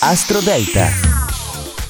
[0.00, 0.88] Astro Delta.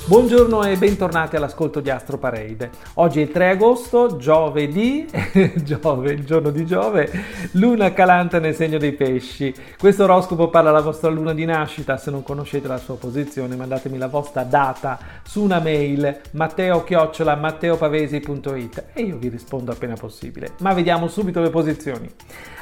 [0.06, 2.70] Buongiorno e bentornati all'ascolto di Astro Parade.
[2.94, 5.08] Oggi è il 3 agosto, giovedì,
[5.64, 7.10] Giove, il giorno di Giove,
[7.52, 9.52] luna calante nel segno dei pesci.
[9.76, 13.98] Questo oroscopo parla della vostra luna di nascita, se non conoscete la sua posizione mandatemi
[13.98, 20.52] la vostra data su una mail matteo-matteopavesi.it e io vi rispondo appena possibile.
[20.60, 22.08] Ma vediamo subito le posizioni.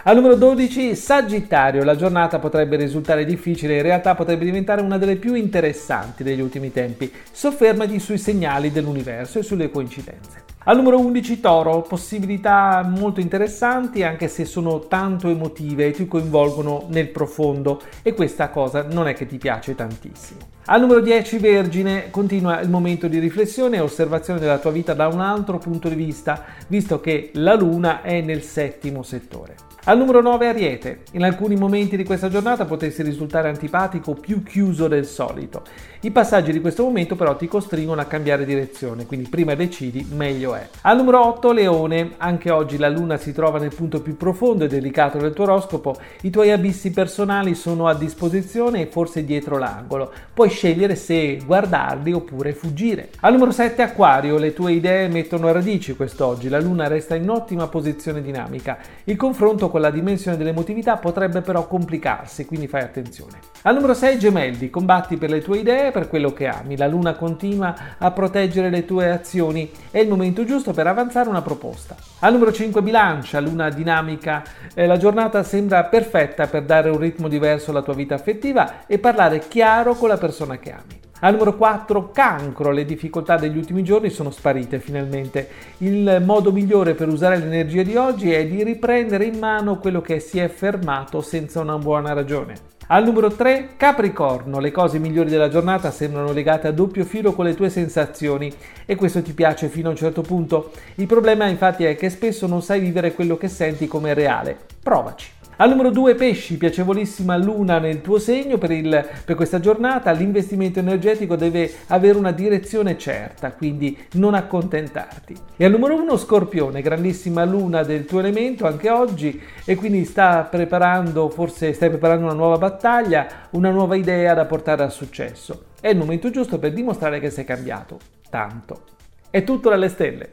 [0.05, 5.15] Al numero 12 Sagittario, la giornata potrebbe risultare difficile, in realtà potrebbe diventare una delle
[5.15, 10.43] più interessanti degli ultimi tempi soffermati sui segnali dell'universo e sulle coincidenze.
[10.65, 16.87] Al numero 11 Toro, possibilità molto interessanti anche se sono tanto emotive e ti coinvolgono
[16.89, 20.41] nel profondo e questa cosa non è che ti piace tantissimo.
[20.65, 25.07] Al numero 10 Vergine, continua il momento di riflessione e osservazione della tua vita da
[25.07, 29.72] un altro punto di vista, visto che la Luna è nel settimo settore.
[29.85, 31.01] Al numero 9 Ariete.
[31.15, 35.63] In alcuni momenti di questa giornata potresti risultare antipatico o più chiuso del solito.
[36.03, 40.55] I passaggi di questo momento però ti costringono a cambiare direzione, quindi prima decidi meglio
[40.55, 40.69] è.
[40.83, 42.13] Al numero 8 Leone.
[42.19, 45.97] Anche oggi la luna si trova nel punto più profondo e delicato del tuo oroscopo.
[46.21, 50.13] I tuoi abissi personali sono a disposizione e forse dietro l'angolo.
[50.33, 53.11] Puoi scegliere se guardarli oppure fuggire.
[53.19, 54.39] Al numero 7 Acquario.
[54.39, 56.49] Le tue idee mettono radici quest'oggi.
[56.49, 58.79] La luna resta in ottima posizione dinamica.
[59.05, 63.39] Il confronto con la dimensione dell'emotività potrebbe però complicarsi, quindi fai attenzione.
[63.63, 66.77] Al numero 6 gemelli, combatti per le tue idee, per quello che ami.
[66.77, 71.41] La luna continua a proteggere le tue azioni, è il momento giusto per avanzare una
[71.41, 71.97] proposta.
[72.19, 74.43] Al numero 5 bilancia, luna dinamica,
[74.75, 78.99] eh, la giornata sembra perfetta per dare un ritmo diverso alla tua vita affettiva e
[78.99, 81.02] parlare chiaro con la persona che ami.
[81.25, 82.73] Al numero 4, cancro.
[82.73, 85.49] Le difficoltà degli ultimi giorni sono sparite finalmente.
[85.79, 90.19] Il modo migliore per usare l'energia di oggi è di riprendere in mano quello che
[90.19, 92.55] si è fermato senza una buona ragione.
[92.89, 94.59] Al numero 3, Capricorno.
[94.59, 98.53] Le cose migliori della giornata sembrano legate a doppio filo con le tue sensazioni
[98.85, 100.73] e questo ti piace fino a un certo punto.
[100.97, 104.59] Il problema infatti è che spesso non sai vivere quello che senti come reale.
[104.83, 105.42] Provaci.
[105.57, 110.79] Al numero 2 pesci, piacevolissima luna nel tuo segno per, il, per, questa giornata, l'investimento
[110.79, 115.37] energetico deve avere una direzione certa, quindi non accontentarti.
[115.57, 120.43] E al numero 1 scorpione, grandissima luna del tuo elemento anche oggi e quindi sta
[120.51, 125.65] preparando, forse stai preparando una nuova battaglia, una nuova idea da portare al successo.
[125.81, 127.99] È il momento giusto per dimostrare che sei cambiato.
[128.31, 128.85] Tanto.
[129.29, 130.31] È tutto dalle stelle.